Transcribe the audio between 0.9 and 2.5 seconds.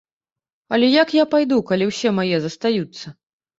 як я пайду, калі ўсе мае